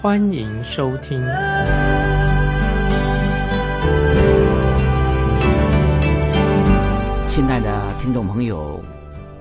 [0.00, 1.20] 欢迎收听。
[7.26, 8.80] 亲爱的听众朋友，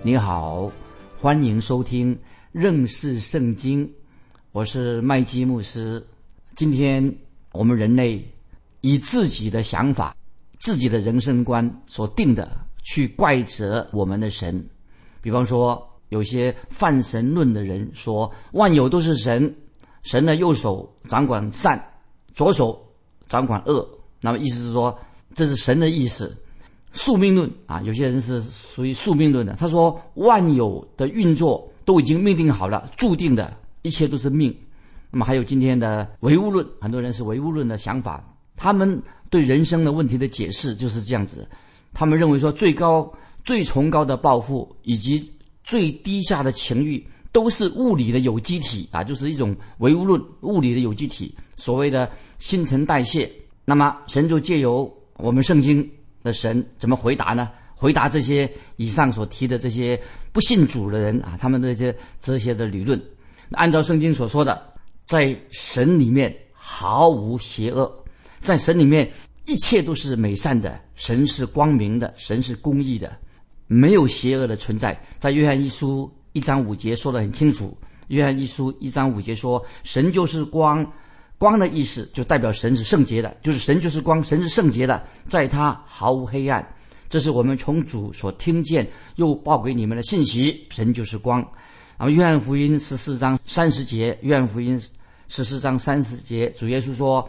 [0.01, 0.71] 你好，
[1.19, 2.17] 欢迎收听。
[2.51, 3.87] 认识圣经，
[4.51, 6.03] 我是麦基牧师。
[6.55, 7.15] 今天
[7.51, 8.27] 我们人类
[8.81, 10.15] 以自己的想法、
[10.57, 12.49] 自己的人生观所定的，
[12.81, 14.67] 去怪责我们的神。
[15.21, 19.53] 比方说，有些泛神论的人说，万有都是神，
[20.03, 21.81] 神的右手掌管善，
[22.33, 22.79] 左手
[23.27, 23.87] 掌管恶。
[24.21, 24.97] 那么意思是说，
[25.35, 26.35] 这是神的意思。
[26.91, 29.53] 宿命论啊，有些人是属于宿命论的。
[29.53, 31.71] 他说，万有的运作。
[31.87, 34.53] 都已经命定好了，注定的一切都是命。
[35.09, 38.21] 那么还有今天的唯物论，很多人是唯物论的想法。
[38.57, 41.49] 他们对人生的问题的解释就是这样子：
[41.93, 43.09] 他们认为说，最高、
[43.45, 45.31] 最崇高的抱负以及
[45.63, 51.35] 最低下的情欲，都是物理的有机体啊，就是一种唯物论物理的有机体。
[51.55, 53.31] 所谓的新陈代谢，
[53.65, 55.87] 那么神就借由我们圣经
[56.23, 57.49] 的神怎么回答呢？
[57.75, 59.99] 回答这些以上所提的这些
[60.31, 62.99] 不信主的人啊，他们的这些哲学的理论，
[63.51, 64.73] 按照圣经所说的，
[65.05, 68.03] 在神里面毫无邪恶，
[68.39, 69.07] 在神里面
[69.45, 73.15] 一切都是美善的，神是光明的，神是公义的，
[73.67, 74.99] 没有邪恶的存在。
[75.19, 77.75] 在约翰一书一章五节说得很清楚，
[78.09, 80.85] 约翰一书一章五节说，神就是光，
[81.39, 86.63] 光的意思就代表神是圣洁的，就是神就是光，神是圣洁的，在他毫无黑暗。
[87.09, 90.63] 这是我们从主所听见又报给你们的信息。
[90.69, 91.39] 神就是光。
[91.97, 94.79] 然后约翰福音十四章三十节，约翰福音
[95.27, 97.27] 十四章三十节，主耶稣说：“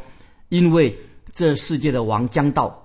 [0.50, 0.94] 因为
[1.33, 2.78] 这世界的王将到，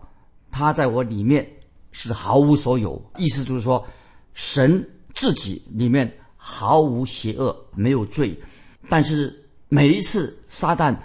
[0.49, 1.45] 他在我里面
[1.91, 3.85] 是毫无所有。”意思就是说，
[4.33, 8.37] 神自己里面毫无邪恶，没有罪。
[8.89, 9.33] 但是
[9.69, 10.95] 每一次撒旦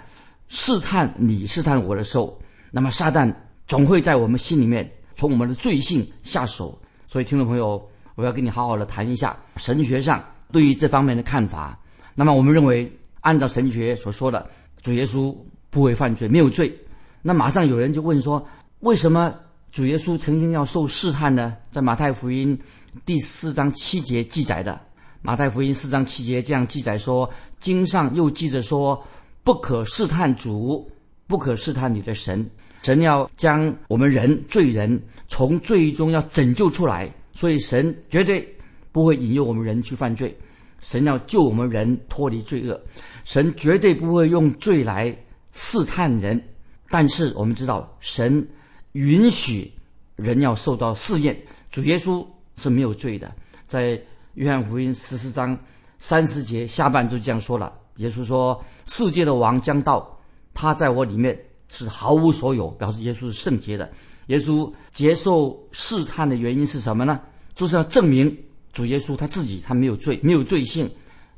[0.47, 2.39] 试探你、试探我的时候，
[2.71, 3.33] 那么撒旦
[3.67, 4.89] 总会在我们心里面。
[5.15, 11.77] 从我们的罪性下手，所以听众朋友，我要跟你好好的谈一下神学上对于这方面的看法。
[12.15, 12.89] 那么，我们认为，
[13.19, 14.49] 按照神学所说的，
[14.81, 15.35] 主耶稣
[15.69, 16.73] 不会犯罪，没有罪。
[17.21, 18.47] 那马上有人就问说，
[18.79, 19.35] 为什么
[19.71, 21.55] 主耶稣曾经要受试探呢？
[21.71, 22.57] 在马太福音
[23.05, 24.79] 第四章七节记载的，
[25.21, 28.99] 马太福音四章七节这样记载说，经上又记着说，
[29.43, 30.89] 不可试探主，
[31.27, 32.49] 不可试探你的神。
[32.81, 38.47] 神要将我们人罪人从罪中要拯救出来，所以神绝对
[38.91, 40.35] 不会引诱我们人去犯罪。
[40.81, 42.81] 神要救我们人脱离罪恶，
[43.23, 45.15] 神绝对不会用罪来
[45.51, 46.41] 试探人。
[46.89, 48.47] 但是我们知道，神
[48.93, 49.71] 允许
[50.15, 51.37] 人要受到试验。
[51.69, 53.33] 主耶稣是没有罪的，
[53.67, 54.01] 在
[54.33, 55.57] 约翰福音十四章
[55.99, 60.19] 三十节下半就这样说了：耶稣说，世界的王将到，
[60.53, 61.37] 他在我里面。
[61.71, 63.87] 是毫无所有，表示耶稣是圣洁的。
[64.25, 67.21] 耶稣接受试探的原因是什么呢？
[67.53, 68.35] 就是要证明
[68.73, 70.89] 主耶稣他自己他没有罪，没有罪性。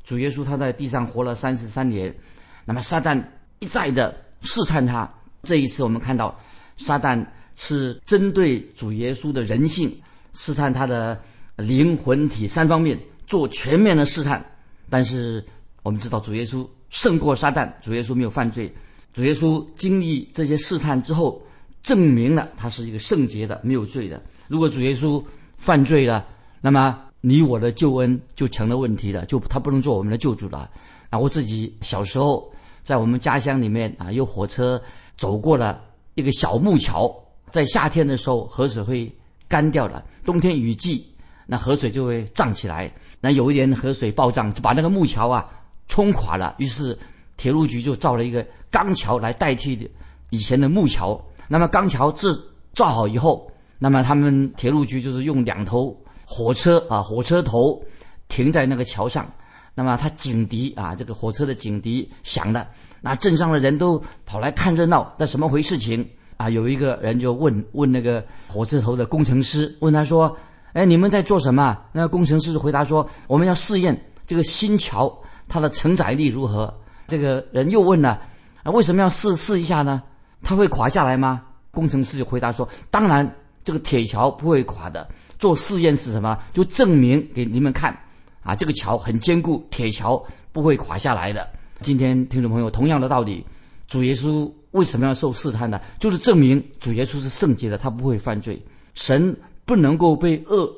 [0.04, 2.16] 主耶稣他在地上活了三十三年，
[2.64, 3.22] 那么撒旦
[3.58, 5.06] 一再的试探他。
[5.42, 6.34] 这一次我们看到，
[6.78, 7.22] 撒旦
[7.64, 9.88] 是针对主耶稣的人性
[10.34, 11.16] 试探他的
[11.54, 14.44] 灵魂体三方面做全面的试探。
[14.90, 15.44] 但是
[15.84, 18.72] 我们知道主耶稣胜过撒旦，主耶稣没有犯罪。
[19.12, 21.40] 主耶稣经历这些试探之后，
[21.84, 24.20] 证明了他是一个圣洁的、没有罪的。
[24.48, 25.22] 如果主耶稣
[25.56, 26.26] 犯罪了，
[26.60, 30.68] 那么你我的救恩就成了问题了，就他不能做我们的救主了。
[31.10, 32.52] 啊，我自己小时候
[32.82, 34.82] 在我们家乡里面啊，有火车
[35.16, 35.80] 走过了
[36.14, 37.14] 一个小木桥，
[37.52, 39.14] 在夏天的时候河水会
[39.46, 41.06] 干掉了，冬天雨季
[41.46, 42.92] 那河水就会涨起来。
[43.20, 45.48] 那有一年河水暴涨，就把那个木桥啊
[45.86, 46.98] 冲垮了，于是。
[47.38, 49.90] 铁路局就造了一个钢桥来代替的
[50.30, 51.20] 以前的木桥。
[51.48, 52.28] 那么钢桥制
[52.72, 57.82] 造好以后，那么他们铁路局就是用两头火车啊，火车头
[58.28, 59.28] 停在那个桥上。
[59.74, 62.68] 那么他警笛啊，这个火车的警笛响了，
[63.00, 65.12] 那镇上的人都跑来看热闹。
[65.18, 66.08] 那什么回事情
[66.42, 66.50] 啊？
[66.50, 70.36] 有一个人就问问那个火车头的工程师，问他说
[70.74, 75.16] ：“哎，你们在做什么？”那工程师回答说：“我们要试验这个新桥
[75.48, 76.72] 它的承载力如何。”
[77.06, 78.20] 这个人又问了
[78.64, 80.02] ：“啊，为什么要试试一下呢？
[80.42, 81.42] 它会垮下来吗？
[81.70, 83.30] 工程师就回答说：“当然，
[83.62, 85.08] 这个铁桥不会垮的。
[85.38, 86.38] 做试验是什么？
[86.52, 87.96] 就证明给你们看
[88.42, 90.22] 啊，这个桥很坚固，铁桥
[90.52, 91.48] 不会垮下来的。
[91.80, 93.44] 今天听众朋友，同样的道理，
[93.92, 95.78] 主耶稣为什么要受试探呢？
[95.98, 98.58] 就是证明主耶稣是圣洁的，他不会犯罪。
[98.94, 99.36] 神
[99.66, 100.72] 不能够被恶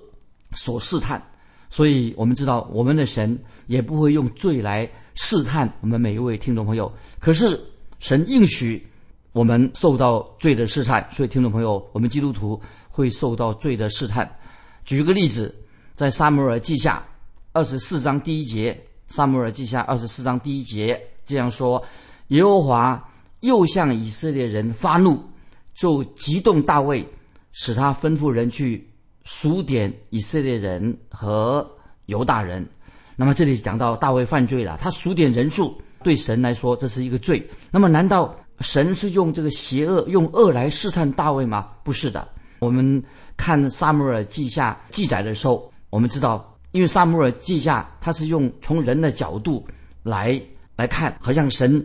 [0.51, 1.23] 所试探，
[1.71, 3.39] 所以我们知道，我们的神
[3.69, 6.93] 也不会用罪来试探我们每一位听众朋友。
[7.21, 7.61] 可是
[8.01, 8.85] 神应许。”
[9.35, 14.31] 我们受到罪的试探，所以听众朋友，我们基督徒会受到罪的试探。
[14.85, 15.53] 举个例子，
[15.97, 17.05] 在撒母耳记下
[17.51, 21.83] 二十四章第一节，撒母耳记下二十四章第一节这样说：
[22.29, 23.11] 耶和华
[23.41, 25.23] 又向以色列人发怒，
[25.75, 27.07] 就激动大卫，
[27.53, 28.89] 使他吩咐人去
[29.25, 31.69] 数点以色列人和
[32.07, 32.67] 犹大人。
[33.17, 37.47] 那么这里讲到大卫犯罪了，他数点人数，对神来说这是一个罪。
[37.71, 38.35] 那么难道？
[38.61, 41.71] 神是用这个邪恶、用恶来试探大卫吗？
[41.83, 42.27] 不是的。
[42.61, 43.03] 我们
[43.37, 49.67] 看《撒母耳记下》记载的时候，我们知道，因为《撒母耳记下》他是用从人的角度
[50.05, 50.41] 来
[50.77, 51.85] 来看，好像神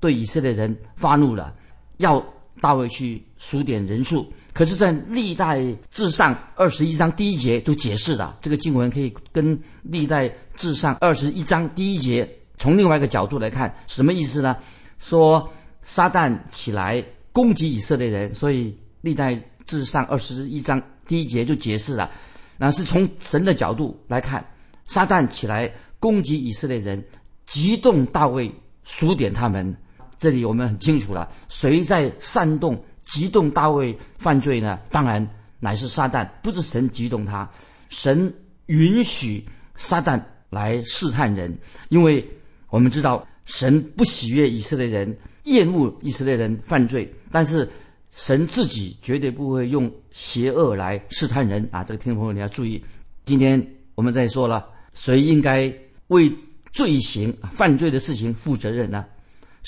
[0.00, 1.54] 对以色列人发怒了，
[1.98, 2.24] 要
[2.60, 4.26] 大卫去数点人数。
[4.52, 12.28] 可是，在历代至上二十一章第一节就解释了这个经文，可以跟历代至上二十一章第一节
[12.58, 14.56] 从另外一个角度来看，什么意思呢？
[14.98, 15.48] 说。
[15.84, 17.02] 撒旦起来
[17.32, 22.10] 攻击以色列人，所以历代至上二十一章第一节就解释了，
[22.58, 24.44] 那是从神的角度来看，
[24.84, 27.02] 撒旦起来攻击以色列人，
[27.46, 28.54] 激动大卫
[28.84, 29.74] 数点他们。
[30.18, 34.78] 这里我们很清楚了，谁在煽动、激动大卫犯罪呢？
[34.90, 35.26] 当然
[35.60, 37.48] 乃是撒旦，不是神激动他，
[37.88, 38.32] 神
[38.66, 39.44] 允许
[39.76, 40.20] 撒旦
[40.50, 41.56] 来试探人，
[41.88, 42.28] 因为
[42.70, 45.18] 我们知道神不喜悦以色列人。
[45.44, 47.66] 厌恶以色列人犯罪，但是
[48.10, 51.82] 神自己绝对不会用邪恶来试探人啊！
[51.82, 52.84] 这个听众朋友你要注意，
[53.24, 55.72] 今天我们在说了，谁应该
[56.08, 56.30] 为
[56.70, 59.06] 罪行、犯罪的事情负责任呢？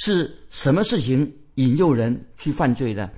[0.03, 3.11] 是什么事情引诱人去犯罪的？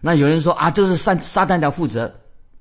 [0.00, 2.10] 那有人说啊，这是撒撒旦要负责，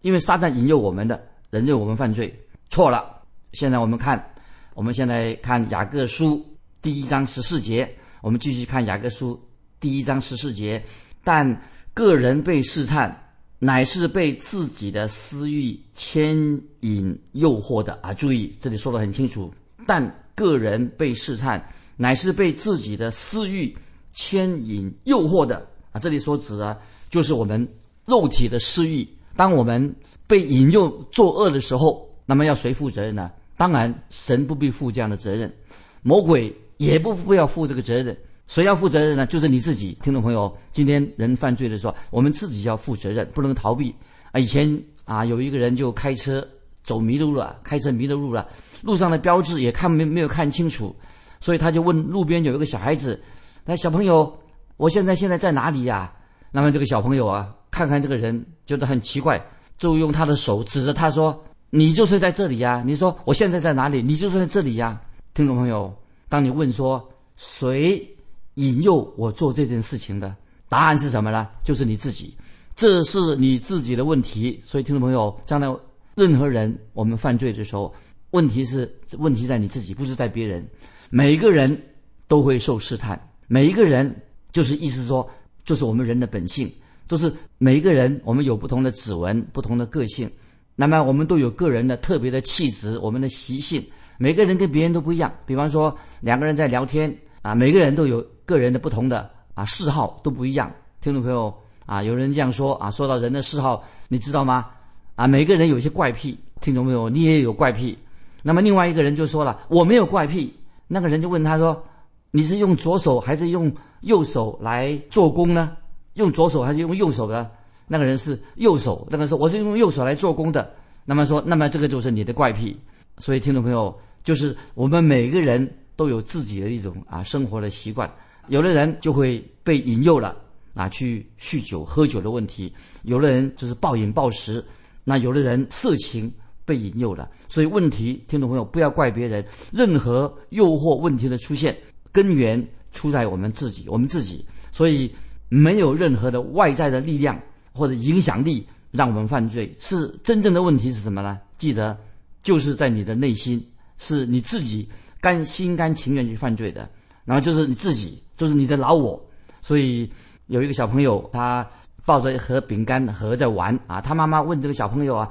[0.02, 2.38] 因为撒旦引诱我们的，人诱我们犯罪，
[2.70, 3.24] 错了。
[3.54, 4.34] 现在我们看，
[4.74, 6.46] 我们现在看雅各书
[6.82, 7.90] 第一章十四节。
[8.22, 9.42] 我们继续看雅各书
[9.80, 10.84] 第一章十四节，
[11.24, 11.62] 但
[11.94, 13.24] 个人被试探，
[13.58, 16.36] 乃是被自己的私欲牵
[16.82, 18.14] 引诱惑的啊！
[18.14, 19.50] 注意，这里说的很清楚，
[19.88, 21.66] 但个人被试探，
[22.02, 23.78] 乃是被自己的私欲
[24.12, 26.00] 牵引诱惑的啊！
[26.00, 26.76] 这里所指的，
[27.12, 27.68] 就是我们
[28.06, 29.08] 肉体的私欲。
[29.36, 29.96] 当我们
[30.26, 33.30] 被引诱作恶的时候，那么要谁负责任呢？
[33.56, 35.54] 当然，神不必负这样的责任，
[36.02, 36.52] 魔鬼。
[36.78, 38.18] 也不不要负这个责任，
[38.48, 39.24] 谁要负责任呢？
[39.28, 40.52] 就是你自己，听众朋友。
[40.72, 43.94] 今天人犯罪的时候，我们自己要负责任，不能逃避
[44.32, 44.40] 啊！
[44.40, 46.44] 以前啊，有一个人就开车
[46.82, 48.50] 走迷路了，开车迷了路了，
[48.82, 50.96] 路上的标志也看没没有看清楚，
[51.42, 53.22] 所以他就问路边有一个小孩子
[53.66, 54.40] ：“那小朋友，
[54.78, 56.14] 我现在现在在哪里呀？”
[56.54, 59.44] 那么这个小朋友啊，看看这个人觉得很奇怪，
[59.78, 64.02] 就用他的手指着他说：“你就是在这里呀！”你说我现在在哪里？
[64.02, 65.02] 你就是在这里呀，
[65.34, 65.94] 听众朋友。
[66.30, 68.08] 当你问说谁
[68.54, 70.34] 引诱我做这件事情的
[70.70, 71.48] 答案是什么呢？
[71.64, 72.36] 就是你自己，
[72.76, 74.62] 这是你自己的问题。
[74.64, 75.68] 所以，听众朋友，将来
[76.16, 77.94] 任何人我们犯罪的时候，
[78.32, 80.66] 问题是问题在你自己，不是在别人。
[81.10, 81.82] 每一个人
[82.28, 84.14] 都会受试探，每一个人
[84.52, 85.30] 就是意思说，
[85.64, 86.72] 就是我们人的本性，
[87.08, 90.30] 就是每一个人我们有不同的指纹、不同的个性，
[90.76, 93.84] 那么我们都有个人的特别的气质、我们的习性。
[94.18, 95.34] 每个人跟别人都不一样。
[95.46, 100.72] 比方说，两个人在聊天啊，每个人都有个人的不同的啊嗜好，都不一样。
[101.02, 101.54] 听众朋友
[101.86, 104.68] 啊，有人这样说啊，说到人的嗜好，你知道吗？
[105.16, 106.38] 啊，每个人有一些怪癖。
[106.62, 107.98] 听众朋友，你也有怪癖。
[108.42, 110.54] 那么另外一个人就说了，我没有怪癖。
[110.88, 111.84] 那个人就问他说，
[112.32, 113.72] 你是用左手还是用
[114.02, 115.76] 右手来做工呢？
[116.14, 117.50] 用左手还是用右手的？
[117.88, 119.08] 那个人是右手。
[119.10, 120.72] 那个说我是用右手来做工的。
[121.06, 122.78] 那么说，那么这个就是你的怪癖。
[123.18, 123.94] 所以听众朋友。
[124.24, 128.08] 就是我们每个人都有自己的一种啊生活的习惯，
[128.50, 130.38] 有的人就会被引诱了
[130.76, 132.72] 啊去酗酒喝酒的问题，
[133.02, 134.64] 有的人就是暴饮暴食，
[135.04, 136.32] 那有的人色情
[136.66, 137.30] 被引诱了。
[137.48, 141.78] 所以问题，听众朋友不要怪别人，任何诱惑问题的出现
[142.12, 144.46] 根源出在我们自己，我们自己。
[144.72, 145.14] 所以
[145.50, 147.40] 没有任何的外在的力量
[147.72, 151.40] 或者影响力让我们犯罪，是真正的问题是什么呢？
[151.58, 151.98] 记得
[152.42, 153.66] 就是在你的内心。
[154.04, 154.90] 是你自己
[155.20, 156.90] 甘心甘情愿去犯罪的，
[157.24, 159.24] 然后就是你自己，就是你的老我，
[159.62, 160.12] 所以
[160.48, 161.64] 有一个小朋友，他
[162.04, 164.02] 抱着一盒饼干盒在玩啊。
[164.02, 165.30] 他妈妈问这个小朋友啊：“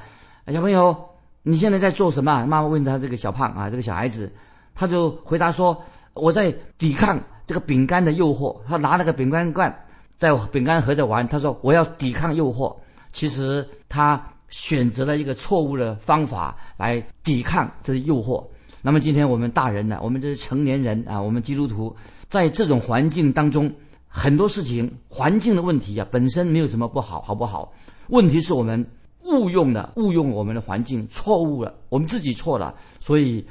[0.55, 0.97] 小朋友，
[1.43, 4.33] 你现在在做什么？”妈妈问他这个小胖啊，这个小孩子，
[4.75, 5.83] 他就回答说
[6.15, 9.85] ：“我在抵抗这个饼干的诱惑。”他拿那个饼干罐
[10.19, 11.27] 在饼干盒在玩。
[11.29, 12.77] 他说：“我要抵抗诱惑。”
[13.13, 18.45] 其实他选择了一个错误的方法来抵抗这些诱惑。
[18.83, 21.95] 那么今天我们大人呢，我们这是成年人啊，我们基督徒
[22.29, 23.73] 在这种环境当中，
[24.09, 27.73] 很多事情环境的问题啊，本身没有什么不好，好不好？
[28.09, 28.87] 问题是我们
[29.25, 33.45] 误用了，误用我们的环境，错误了，我们自己错了，所以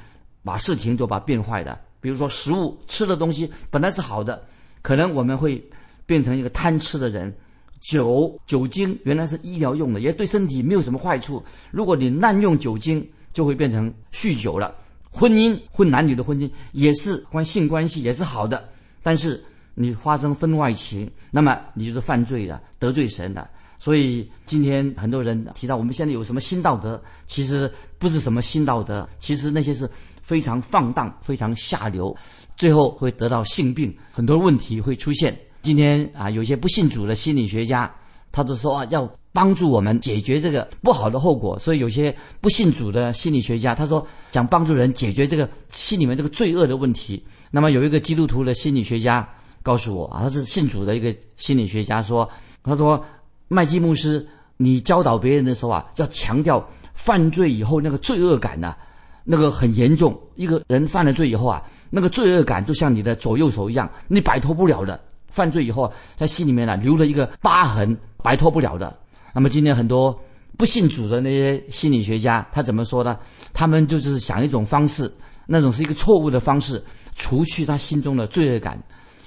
[0.43, 1.79] 把事情就把变坏的。
[2.01, 4.41] 比如说食物吃的东西本来是好的，
[4.81, 5.63] 可能我们会
[6.05, 7.33] 变成一个贪吃的人。
[7.81, 11.41] 酒酒精原来是医疗用的，也对身体没有什么坏处。
[11.71, 14.75] 如果你滥用酒精，就会变成酗酒了。
[15.09, 18.67] 婚姻混男女的婚姻也是关性关系也是好的，
[19.01, 19.41] 但是
[19.75, 23.49] 你发生婚外情，那么你就是犯罪的，得罪神的。
[23.79, 29.89] 所以今天很多人提到我们现在有什么新道德，其实不是什么新道德，其实那些是
[30.21, 32.15] 非常放荡、非常下流，
[32.57, 35.35] 最后会得到性病，很多问题会出现。
[35.61, 37.89] 今天啊，有些不信主的心理学家，
[38.31, 41.57] 他都说啊，要帮助我们解决这个不好的后果。
[41.59, 47.23] 所以有些不信主的心理学家，他说想帮助人解决这个心里面这个罪恶的问题。
[47.49, 49.27] 那么有一个基督徒的心理学家
[49.63, 52.29] 告诉我啊，他是信主的一个心理学家说，
[52.63, 53.03] 他说
[53.49, 54.25] 麦基牧师，
[54.57, 58.75] 你教导别人的时候啊，要强调犯罪以后那个罪恶感呢，
[59.23, 60.17] 那个很严重。
[60.35, 64.97] 一个人犯了罪以后啊，那个罪恶感就像你的左右手一样，你摆脱不了的。
[65.27, 68.95] 犯罪以后，在心里面呢留了一个疤痕，摆脱不了的。
[69.33, 70.17] 那么今天很多
[70.57, 73.17] 不信主的那些心理学家，他怎么说呢？
[73.53, 75.11] 他们就是想一种方式，
[75.47, 76.83] 那种是一个错误的方式，
[77.15, 78.77] 除去他心中的罪恶感。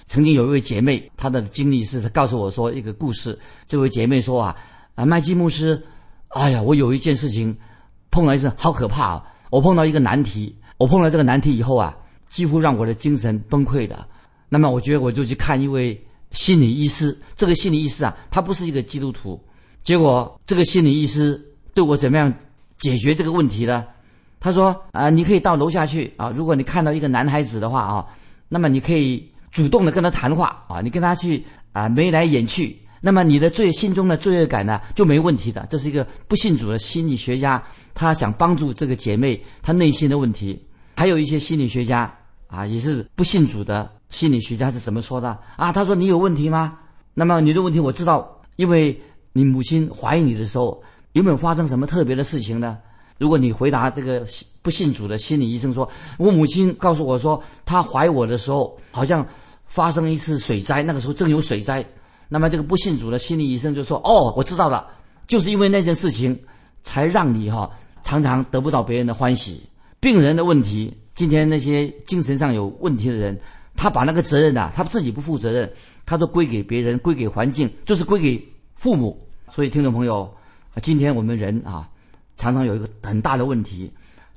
[0.07, 3.39] 曾经有一位姐妹，她的经历是，她告诉我说一个故事。
[3.67, 4.57] 这位姐妹说啊，
[4.95, 5.83] 啊麦基牧师，
[6.29, 7.57] 哎呀，我有一件事情
[8.11, 9.25] 碰了一次好可怕啊！
[9.51, 11.97] 我碰到一个难题，我碰到这个难题以后啊，
[12.29, 14.07] 几乎让我的精神崩溃的。
[14.49, 15.99] 那么我觉得我就去看一位
[16.31, 17.19] 心理医师。
[17.37, 19.43] 这个心理医师啊，他不是一个基督徒。
[19.83, 21.41] 结果这个心理医师
[21.75, 22.33] 对我怎么样
[22.77, 23.87] 解决这个问题呢？
[24.39, 28.07] 他说：“啊，你可以到楼下去啊，如果你看到一个男孩子的话啊，
[28.49, 37.63] 那么你可以主动的跟他谈话啊，你跟他去啊眉来眼去，那么你的罪心中的罪恶感呢就没问题的。”这是一个不信主的心理学家，
[37.95, 40.61] 他想帮助这个姐妹她内心的问题。
[40.97, 42.13] 还有一些心理学家
[42.49, 43.89] 啊，也是不信主的。
[44.11, 45.73] 心理学家是怎么说的啊？
[45.73, 46.79] 他说：“你有问题吗？
[47.15, 49.01] 那么你的问题我知道，因为
[49.33, 50.83] 你母亲怀疑你的时候
[51.13, 52.77] 有没有发生什么特别的事情呢？
[53.23, 54.27] 如果你回答这个
[54.63, 55.89] 不信主的心理医生说，
[56.19, 59.25] 我母亲告诉我说，她怀我的时候好像
[59.67, 61.87] 发生一次水灾，那个时候正有水灾。
[62.29, 64.89] 那么这个不信主的心理医生就说：哦，我知道了，
[65.29, 66.37] 就是因为那件事情
[66.83, 67.71] 才让你哈
[68.03, 69.63] 常常得不到别人的欢喜。
[70.01, 73.41] 病人的问题，今天那些精神上有问题的人。”
[73.77, 75.73] 他把那个责任呐，他自己不负责任，
[76.05, 79.17] 他都归给别人，归给环境，就是归给父母。
[79.49, 80.29] 所以，听众朋友，
[80.83, 81.89] 今天我们人啊，
[82.43, 83.89] 常常有一个很大的问题，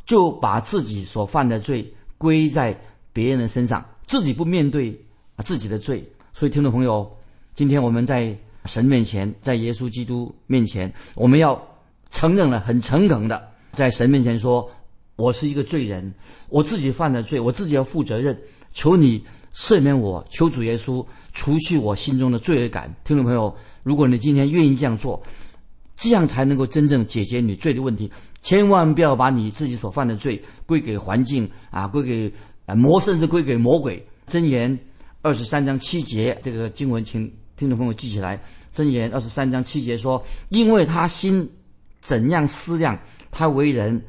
[0.05, 2.79] 就把自己所犯的罪归在
[3.11, 4.95] 别人的身上，自己不面对
[5.37, 6.07] 啊自己的罪。
[6.31, 7.11] 所以，听众朋友，
[7.55, 11.59] 今天我们在神面前，在耶稣基督面前，我们要
[12.11, 14.69] 承认了，很诚恳的在神面前说
[15.17, 16.13] ：“我是一个罪人，
[16.49, 18.39] 我自己犯的罪，我自己要负责任。”
[18.71, 19.23] 求你
[19.55, 22.93] 赦免我，求主耶稣除去我心中的罪恶感。
[23.03, 25.23] 听众朋友，如果你今天愿意这样做，
[26.05, 28.11] 这样才能够真正解决你罪的问题。
[28.43, 32.31] 千万不要把你自己所犯的罪归给环境啊，归给
[32.67, 34.05] 啊魔，甚至归给魔鬼。
[34.27, 34.77] 箴言
[35.23, 38.39] 二十三章七节，这个经文，请听众朋友记起来。
[38.71, 41.49] 箴言二十三章七节说：“因为他心
[42.01, 42.95] 怎样思量，
[43.31, 43.99] 他为人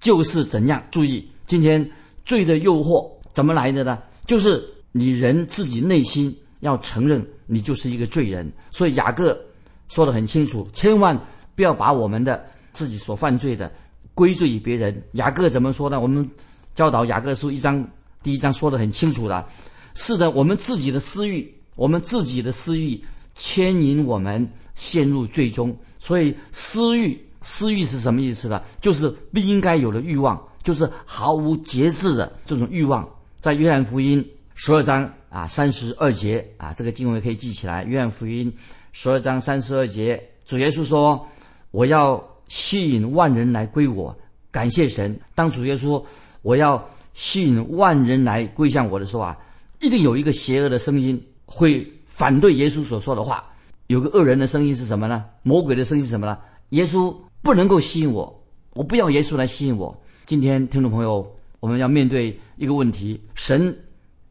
[0.00, 1.88] 就是怎样。”注意，今天
[2.24, 4.02] 罪的诱惑怎么来的呢？
[4.26, 9.40] 就是你人自己内心要承认你就是一个罪人，所以雅各
[9.86, 11.16] 说的很清楚，千万
[11.54, 13.72] 不要把我们的自己所犯罪的
[14.14, 15.02] 归罪于别人。
[15.12, 16.00] 雅各怎么说呢？
[16.00, 16.28] 我们
[16.74, 17.86] 教导雅各书一章
[18.22, 19.48] 第一章说的很清楚了，
[19.94, 23.02] 是的，我们自己的私欲，我们自己的私欲
[23.34, 25.76] 牵引我们陷入最终。
[25.98, 28.62] 所以私欲，私欲是什么意思呢？
[28.80, 33.08] 就是不应该有的欲望，就是毫无节制的这种欲望。
[33.40, 37.84] 在约翰福音十二章啊三十二节啊，这个经文可以记起来。
[37.84, 38.52] 约翰福音
[38.92, 41.26] 十二章三十二节，主耶稣说
[41.74, 44.16] ：“我要吸引万人来归我。”
[44.52, 45.18] 感谢神。
[45.34, 46.00] 当主耶稣
[46.42, 46.80] 我要
[47.14, 49.36] 吸引万人来归向我的时候啊，
[49.80, 53.44] 一定有一个邪恶的声音会反对耶稣所说的话。
[53.88, 55.24] 有个恶人的声音是什么呢？
[55.42, 56.38] 魔鬼的声音是什么呢？
[56.68, 57.12] 耶稣
[57.42, 58.32] 不能够吸引我，
[58.74, 60.00] 我不要耶稣来吸引我。
[60.26, 61.28] 今天听众朋友，
[61.58, 63.76] 我们要面对一个问题：神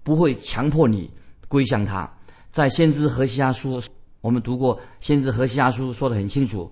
[0.01, 1.12] 不会强迫你
[1.50, 2.09] 归向他。
[2.53, 3.81] 在先知何西阿书，
[4.21, 6.71] 我们读过先知何西阿书，说的很清楚，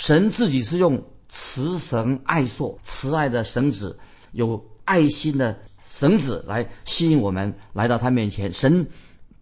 [0.00, 3.94] 神自己是用慈神爱硕、慈爱的绳子，
[4.32, 5.54] 有爱心的
[5.86, 8.50] 绳子来吸引我们来到他面前。
[8.50, 8.84] 神。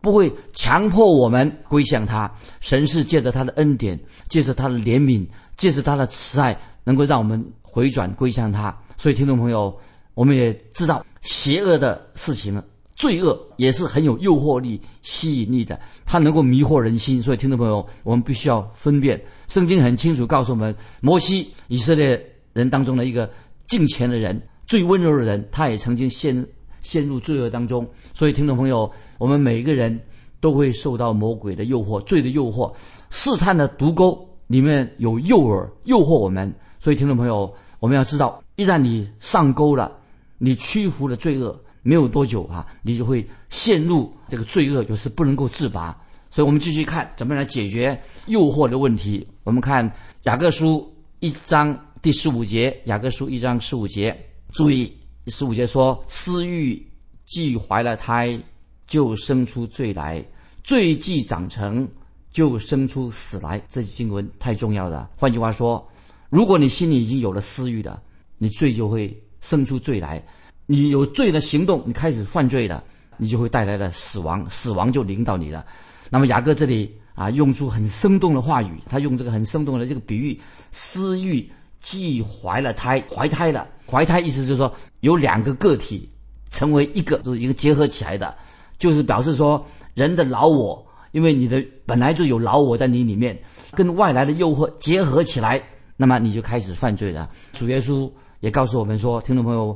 [0.00, 3.98] 不会强迫我们归向他，神是借着他的恩典，
[4.28, 8.76] 借着他的怜悯，借着他的慈爱，能够让我们回转归向他。
[8.96, 9.76] 所以，听众朋友，
[10.14, 12.64] 我们也知道，邪恶的事情了、
[12.98, 17.22] 罪恶也是很有诱惑力、吸引力的，它能够迷惑人心。
[17.22, 19.18] 所以，听众朋友，我们必须要分辨。
[19.46, 23.30] 圣经很清楚告诉我们，摩西以色列人当中的一个
[23.66, 26.46] 敬虔的人、最温柔的人，他也曾经陷。
[26.80, 30.00] 陷入罪恶当中，所以听众朋友，我们每一个人
[30.40, 32.72] 都会受到魔鬼的诱惑、罪的诱惑、
[33.10, 36.54] 试探的毒钩里面有诱饵，诱惑我们。
[36.78, 39.98] 所以听众朋友，我们要知道，一旦你上钩了，
[40.38, 45.98] 你屈服了罪恶，没有多久啊，你就会陷入这个罪恶，就是不能够自拔。
[46.28, 49.26] 所以我们继续看怎么来解决诱惑的问题。
[49.42, 49.90] 我们看
[50.24, 54.14] 雅各书一章第十五节，雅各书一章十五节，
[54.52, 54.92] 注意。
[55.28, 56.86] 十五节说：“私欲
[57.24, 58.38] 既怀了胎，
[58.86, 60.22] 就生出罪来；
[60.62, 61.88] 罪既长成，
[62.30, 65.08] 就生出死来。”这经文太重要了。
[65.16, 65.86] 换句话说，
[66.28, 67.98] 如果你心里已经有了私欲的，
[68.36, 70.22] 你罪就会生出罪来。
[70.70, 72.84] 你有罪的行动，你开始犯罪了，
[73.16, 75.64] 你就会带来了死亡，死亡就临到你了。
[76.10, 80.38] 那么雅各这里啊，用出很生动的话语，他用这个很生动的这个比喻：
[80.70, 83.66] 私欲既怀了胎，怀胎了。
[83.90, 84.70] 怀胎意思就是说，
[85.00, 86.06] 有两个个体
[86.50, 88.36] 成为一个，就是一个结合起来的，
[88.78, 93.38] 就是表示说人的老我，因为你的本来就有老我在你里面，
[93.72, 95.62] 跟外来的诱惑结合起来，
[95.96, 97.30] 那么你就开始犯罪了。
[97.52, 99.74] 主耶稣也告诉我们说，听众朋友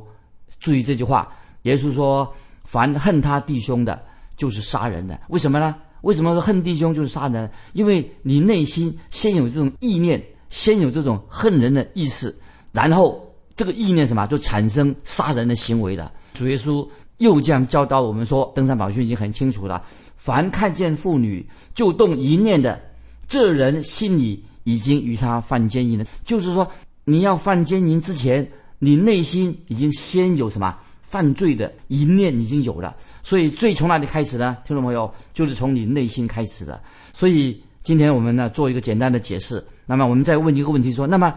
[0.63, 1.31] 注意这句话，
[1.63, 2.27] 耶稣说，
[2.63, 4.01] 凡恨他弟兄的，
[4.35, 5.19] 就是杀人的。
[5.27, 5.75] 为什么呢？
[6.01, 7.47] 为什么说恨弟兄就是杀人？
[7.73, 12.35] 因为你内心先有这种意念，先有这种恨人的意思，
[12.71, 13.29] 然后。
[13.55, 16.11] 这个意念什么，就产生杀人的行为了。
[16.33, 19.79] 主耶稣又这样教导我们说，《登山宝训》已经很清楚了：
[20.15, 22.81] 凡看见妇女就动一念的，
[23.27, 26.05] 这人心里已经与他犯奸淫了。
[26.23, 26.67] 就是说，
[27.03, 28.51] 你要犯奸淫之前，
[28.83, 32.93] 你内心已经先有什么犯罪的一念已经有了。
[33.21, 34.57] 所以，罪从哪里开始呢？
[34.65, 36.83] 听众朋友，就是从你内心开始的。
[37.13, 39.65] 所以，今天我们呢做一个简单的解释。
[39.85, 41.33] 那么，我们再问一个问题：说，那么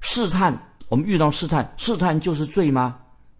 [0.00, 0.60] 试探？
[0.88, 2.96] 我们遇到试探，试探就是罪吗？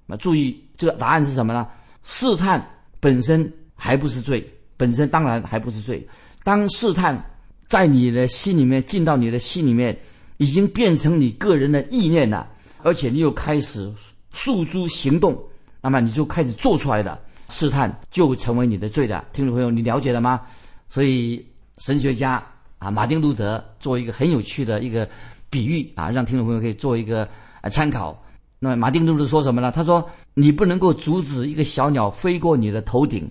[0.06, 1.66] 那注意，这个答案是什么呢？
[2.04, 2.64] 试探
[3.00, 6.06] 本身还不是罪，本身当然还不是罪。
[6.44, 7.20] 当试探
[7.66, 9.98] 在你的心里面进到你的心里面，
[10.36, 12.48] 已经变成你个人的意念了，
[12.82, 13.92] 而且你又开始
[14.30, 15.38] 诉诸行动，
[15.80, 19.24] 那么你就开始做出来的试探，就成为你的罪了。
[19.32, 20.40] 听众朋友，你了解了吗？
[20.88, 21.44] 所以
[21.78, 22.44] 神学家
[22.78, 25.08] 啊，马丁路德做一个很有趣的一个。
[25.50, 27.26] 比喻啊，让听众朋友可以做一个
[27.62, 28.22] 呃参考。
[28.58, 29.72] 那么马丁路德说什么呢？
[29.72, 33.26] 他说：“你不能够阻止一个小鸟飞过你的头顶，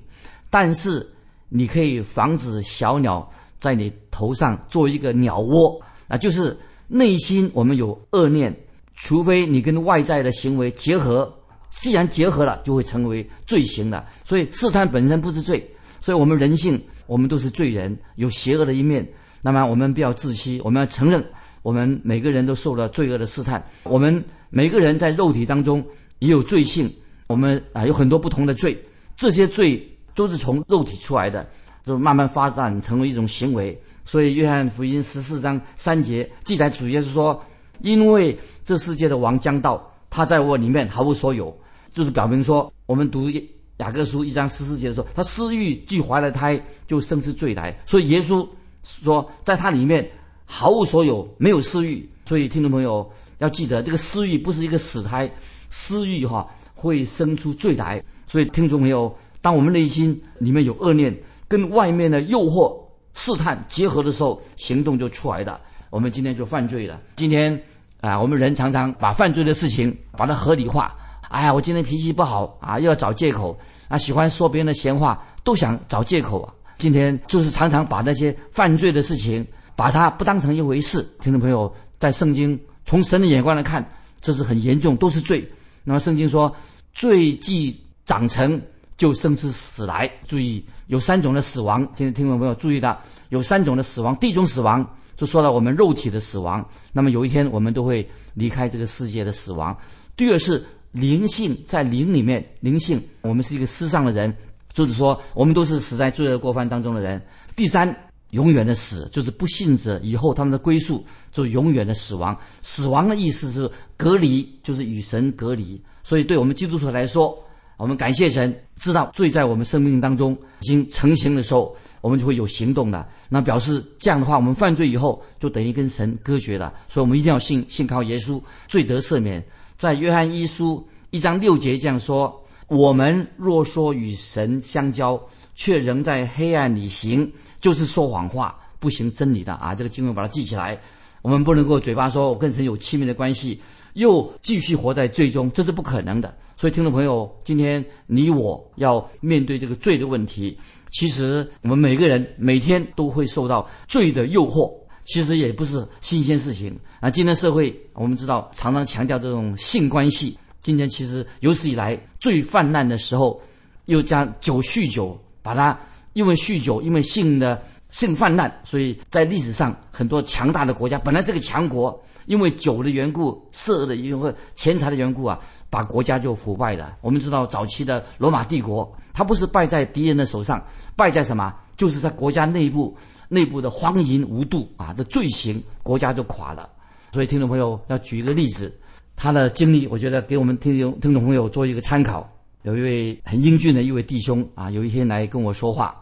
[0.49, 1.07] 但是
[1.47, 5.79] 你可以防止小鸟在你头上做一个鸟窝。
[6.07, 6.57] 啊，就是
[6.87, 8.51] 内心我们有恶念，
[8.97, 11.33] 除非你跟外在的行为结合，
[11.69, 14.05] 既然结合了，就会成为罪行了。
[14.25, 15.65] 所以试探本身不是罪，
[16.01, 19.07] 所以我们人性，我们都是罪人，有邪恶的一面。
[19.41, 21.25] 那么我们不要自欺，我们要承认。”
[21.63, 25.85] 我们每个人都受了罪恶的试探，我们每个人在肉体当中
[26.19, 26.89] 也有罪性，
[27.27, 28.77] 我们啊有很多不同的罪，
[29.17, 31.45] 这些罪都是从肉体出来的，
[31.83, 33.77] 就慢慢发展成为一种行为。
[34.05, 37.43] 所以约翰福音十四章三节记载，主耶稣说
[37.81, 41.55] ：“因为这世界的王将到，他在我里面毫无所有。”
[41.93, 43.29] 就是表明说，我们读
[43.77, 47.77] 雅各书一章十四节的时候，他私欲既怀了胎，就生出罪来。
[47.85, 48.47] 所以耶稣
[48.83, 50.09] 说，在他里面。
[50.49, 53.05] 毫无所有，没有私欲，所以听众朋友
[53.39, 55.29] 要记得，这个私欲不是一个死胎，
[55.69, 58.01] 私欲哈会生出罪来。
[58.27, 61.13] 所以听众朋友，当我们内心里面有恶念，
[61.49, 62.73] 跟外面的诱惑、
[63.13, 65.59] 试探结合的时候，行动就出来了。
[65.89, 66.99] 我们今天就犯罪了。
[67.15, 67.61] 今天
[68.01, 70.95] 啊，我们人常常把犯罪的事情把它合理化。
[71.29, 76.53] 哎呀，我今天脾气不好啊，又要找借口啊，喜欢说别人的闲话，都想找借口啊。
[76.77, 79.45] 今天就是常常把那些犯罪的事情。
[79.77, 83.87] 把它不当成一回事，听众朋友，在圣经从神的眼光来看，
[84.19, 85.47] 这是很严重，都是罪。
[85.83, 86.51] 那么圣经说，
[86.93, 88.59] 罪既长成
[88.97, 90.11] 就生出死来。
[90.25, 91.87] 注意，有三种的死亡。
[91.93, 94.15] 今天听众朋友注意到，有三种的死亡。
[94.15, 94.83] 第一种死亡
[95.17, 99.75] 就说到我们肉体的死亡，那么有一天我们都会离开这个世界的死亡。
[100.15, 104.33] 第二是灵性，在灵里面，灵性，我们是一个世上的人，
[104.71, 107.21] 就是说我们都是死在罪恶过犯当中的人。
[107.55, 107.93] 第三。
[108.31, 111.01] 永远的死就是不信者以后他们的归宿
[111.31, 112.37] 就永远的死亡。
[112.61, 115.81] 死亡的意思是隔离，就是与神隔离。
[116.03, 117.41] 所以对我们基督徒来说，
[117.77, 123.07] 我们感谢神，知道罪在我们生命当中已经成型的时候，我们就会有行动的。
[123.29, 126.73] 那表示这样的话，我们犯罪以后就等于跟神割绝了。
[126.89, 129.45] 所以我们一定要信信靠耶稣，罪得赦免。
[129.75, 135.21] 在约翰一书一章六节这样说：我们若说与神相交，
[135.53, 137.31] 却仍在黑暗里行。
[137.61, 139.75] 就是说谎话，不行真理的啊！
[139.75, 140.79] 这个经文把它记起来。
[141.21, 143.59] 我们不能够嘴巴说我跟神有亲密的关系，
[143.93, 146.35] 又继续活在罪中，这是不可能的。
[146.57, 150.57] 所以，听众朋友，今天你我要面对这个罪的问题。
[150.89, 154.73] 其实，我们每个人每天都会受到罪的诱惑，
[155.05, 157.11] 其实也不是新鲜事情啊。
[157.11, 160.35] 今天社会我们知道，常常强调这种性关系。
[160.59, 163.39] 今天其实有史以来最泛滥的时候，
[163.85, 165.77] 又将酒酗酒把它。
[166.13, 176.95] 因为酗酒，因为性的性泛滥，所以在历史上很多强大的国家本来是个强国，因为酒的缘故、色的因为钱财的缘故啊，把国家就腐败了。
[177.01, 180.63] 我们知道早期的罗马帝国，它不是败在敌人的手上，
[180.95, 181.51] 败在什么？
[181.75, 182.95] 就是在国家内部
[183.29, 186.69] 内部的荒淫无度啊的罪行，国家就垮了。
[187.11, 188.71] 所以听众朋友要举一个例子，
[189.15, 192.29] 他的经历，我觉得给我们听众听众朋友做一个参考。
[192.63, 195.95] 有一位很英俊的一位弟兄啊，有一天来跟我说话。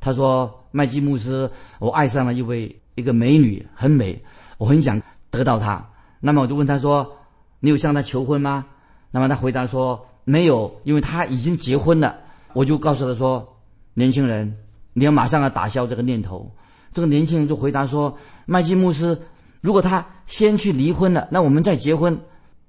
[0.00, 4.20] 他说：“麦基穆斯，我爱上了一位一个美女，很美，
[4.56, 5.84] 我很想得到她。
[6.20, 7.16] 那么我就问他说
[7.60, 8.66] ：‘你有向她求婚吗？’
[9.10, 12.16] 那么他回答说：‘没有，因为他已经结婚了。’
[12.52, 13.56] 我就告诉他说
[13.94, 14.54] ：‘年轻人，
[14.92, 16.50] 你要马上要打消这个念头。’
[16.92, 19.20] 这个年轻人就回答说：‘麦基穆斯，
[19.60, 22.18] 如果他先去离婚了，那我们再结婚。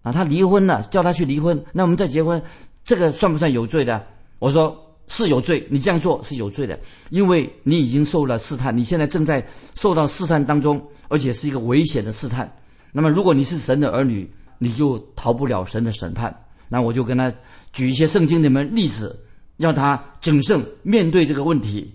[0.02, 2.42] 啊，他离婚了，叫他去离婚，那我们再结婚，
[2.84, 4.06] 这个算不算有罪的？’
[4.40, 4.78] 我说。”
[5.10, 9.46] 是有罪，你这样做是有罪的，因为你已经受了试探，你现在正在
[9.76, 12.50] 受到试探当中，而且是一个危险的试探。
[12.92, 16.34] 那么，如果你是神的儿女，你就逃不了神的审判。
[16.70, 17.34] 那我就跟他
[17.74, 19.20] 举一些圣经里面例子，
[19.58, 21.92] 让他谨慎面对这个问题。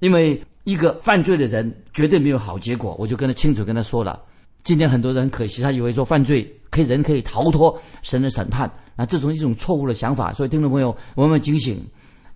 [0.00, 4.20] 因为一个犯罪的人绝对没有好结果，我就跟他清楚跟他说了。
[4.62, 10.34] 今天很多人可惜，他以为说犯罪可以人可以逃脱神的审判，那这种一种错误的想法。
[10.34, 11.80] 所以，听众朋友，我们警醒。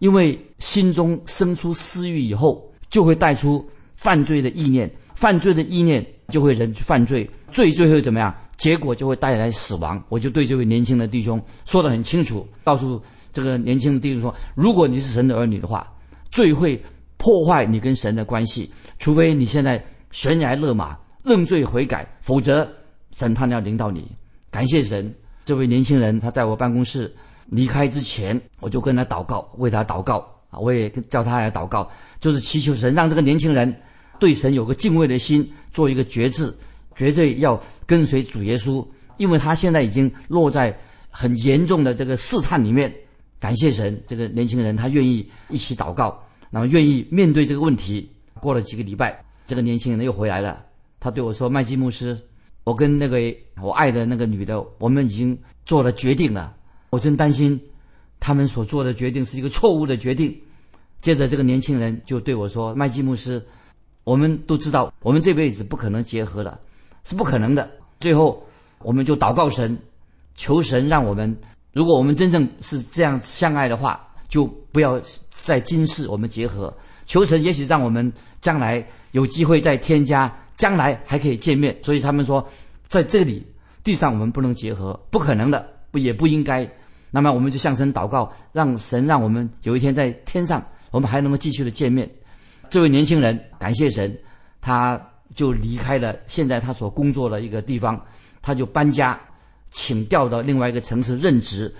[0.03, 2.61] 因为心中生出私欲以后，
[2.91, 8.35] 就会带出犯罪的意念，犯罪的意念就会人去犯罪，罪最后怎么样？
[8.57, 10.03] 结果就会带来死亡。
[10.09, 13.01] 我就对这位年轻的弟兄说得很清楚，告诉
[13.33, 15.89] 这个年轻的弟兄说：如果你是神的儿女的话，
[16.33, 16.83] 罪会
[17.17, 22.69] 破坏你跟神的关系，除非你现在悬崖勒马认罪悔改，否则
[23.13, 24.11] 审判要临到你。
[24.51, 27.15] 感谢神，这位年轻人他在我办公室。
[27.53, 30.59] 离开之前，我就跟他祷告，为他祷告啊！
[30.59, 31.87] 我也叫他来祷告，
[32.19, 33.73] 就是祈求神让这个年轻人
[34.19, 36.51] 对神有个敬畏的心，做一个决志，
[36.97, 38.83] 绝对要跟随主耶稣。
[39.19, 40.75] 因为他现在已经落在
[41.11, 42.91] 很严重的这个试探里面。
[43.39, 46.19] 感谢神，这个年轻人他愿意一起祷告，
[46.51, 48.11] 然后愿意面对这个问题。
[48.41, 50.65] 过了几个礼拜，这个年轻人又回来了。
[50.99, 52.19] 他对我说：“麦基牧师，
[52.65, 53.19] 我跟那个
[53.61, 56.57] 我爱的那个女的，我们已经做了决定了。”
[56.93, 57.59] 我真担心，
[58.21, 60.39] 他们所做的决定是一个错误的决定。
[61.01, 63.43] 接着，这个年轻人就对我说：“麦基牧师，
[64.05, 66.61] 我们都知道，我们这辈子不可能结合了，
[67.03, 67.71] 是不可能的。
[67.99, 68.47] 最后，
[68.81, 69.75] 我们就祷告神，
[70.35, 71.35] 求神让我们，
[71.73, 75.01] 如果我们真正是这样相爱的话，就不要
[75.31, 76.71] 在今世我们结合。
[77.07, 81.75] 求神，也许让我们将来有机会再添加，将来还可以见面。
[81.83, 82.47] 所以他们说，
[82.87, 83.43] 在这里
[83.83, 86.71] 地上我们不能结合，不可能的，不也不应该。”
[87.15, 92.11] 那么我们就向神祷告，让神让我们有一天在天上，我们还能够继续的见面。
[92.71, 94.19] 这位年轻人感谢神，
[94.63, 94.99] 他
[95.35, 98.03] 就离开了现在他所工作的一个地方，
[98.41, 99.21] 他就搬家，
[99.71, 101.73] 请调到另外一个城市任职，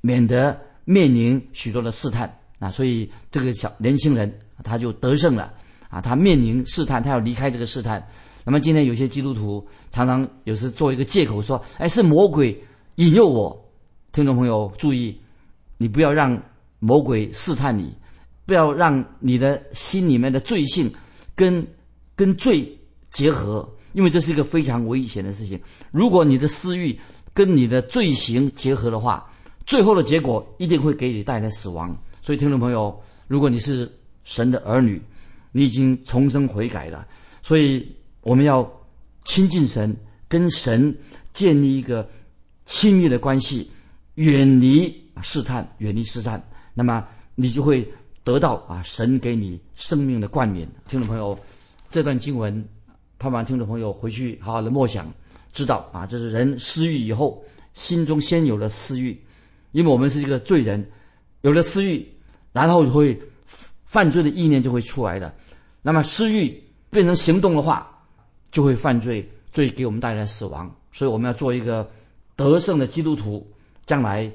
[0.00, 2.68] 免得面临许多的试探啊。
[2.68, 4.32] 所以这个小年轻人
[4.64, 5.54] 他就得胜了
[5.88, 6.00] 啊。
[6.00, 8.04] 他面临试探，他要离开这个试探。
[8.44, 12.60] 那么今天有些基督徒常常有时做一个借口说：“哎，是魔鬼
[12.96, 13.56] 引诱我。”
[14.20, 15.18] 听众朋友注意，
[15.78, 16.38] 你不要让
[16.78, 17.90] 魔鬼试探你，
[18.44, 20.92] 不要让你的心里面的罪性
[21.34, 21.66] 跟
[22.14, 22.70] 跟罪
[23.08, 25.58] 结合，因为这是一个非常危险的事情。
[25.90, 26.94] 如果你的私欲
[27.32, 29.26] 跟你的罪行结合的话，
[29.64, 31.96] 最后的结果一定会给你带来死亡。
[32.20, 32.94] 所以，听众朋友，
[33.26, 33.90] 如果你是
[34.24, 35.00] 神的儿女，
[35.50, 37.08] 你已经重生悔改了，
[37.40, 38.70] 所以我们要
[39.24, 39.96] 亲近神，
[40.28, 40.94] 跟神
[41.32, 42.06] 建立一个
[42.66, 43.70] 亲密的关系，
[44.20, 46.42] 远离试探，远离试探，
[46.74, 47.02] 那么
[47.34, 47.90] 你就会
[48.22, 50.68] 得到啊神给你生命的冠冕。
[50.86, 51.38] 听众朋友，
[51.88, 52.62] 这段经文，
[53.18, 55.10] 盼望听众朋友回去好好的默想，
[55.54, 59.18] 知道啊，这是人私欲以后心中先有了私欲，
[59.72, 60.86] 因为我们是一个罪人，
[61.40, 62.06] 有了私欲，
[62.52, 63.18] 然后会
[63.86, 65.34] 犯罪的意念就会出来的。
[65.80, 67.90] 那么私欲变成行动的话，
[68.52, 70.70] 就会犯罪，罪给我们带来死亡。
[70.92, 71.90] 所以我们要做一个
[72.36, 73.50] 得胜的基督徒，
[73.90, 74.30] 将来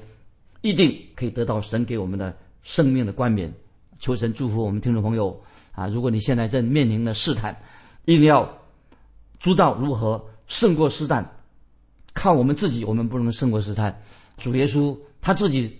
[0.60, 3.50] 一定可以得到神给我们的生命的冠冕。
[3.98, 5.34] 求神祝福我们听众朋友
[5.72, 5.88] 啊！
[5.88, 7.56] 如果你现在正面临的试探，
[8.04, 8.46] 一定要
[9.38, 11.26] 知道如何胜过试探。
[12.12, 13.98] 靠我们自己，我们不能胜过试探。
[14.36, 15.74] 主耶稣他自己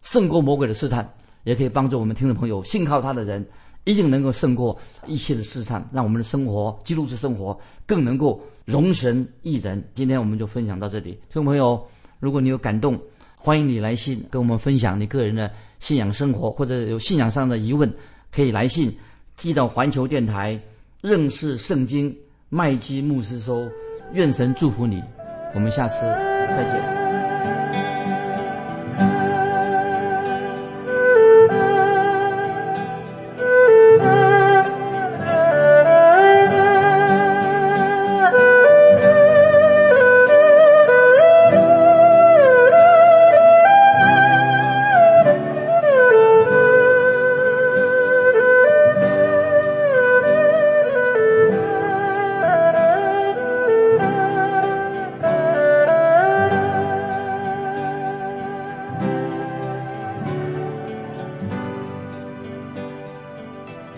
[0.00, 1.06] 胜过魔鬼的试探，
[1.44, 3.46] 也可以帮助我们听众朋友信靠他的人。
[3.84, 9.82] 一定能够胜过一切的试探，让我们的生活、基督徒生活更能够容神益人。
[9.94, 11.86] 今天我们就分享到这里，听众朋友，
[12.20, 12.96] 如果你有感动，
[13.36, 17.92] 欢迎你来信跟我们分享你个人的信仰生活，或者有信仰上的疑问，
[18.30, 18.94] 可以来信
[19.34, 20.60] 寄到环球电台
[21.00, 22.14] 认识圣经
[22.48, 23.68] 麦基牧师收。
[24.12, 25.02] 愿神祝福你，
[25.54, 27.29] 我们下次再见。